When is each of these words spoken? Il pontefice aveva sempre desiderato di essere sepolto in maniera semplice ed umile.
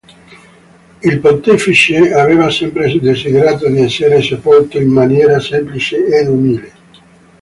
Il 1.03 1.19
pontefice 1.21 2.11
aveva 2.11 2.49
sempre 2.49 2.89
desiderato 2.97 3.69
di 3.69 3.81
essere 3.83 4.19
sepolto 4.23 4.79
in 4.79 4.89
maniera 4.89 5.39
semplice 5.39 6.03
ed 6.07 6.27
umile. 6.27 6.71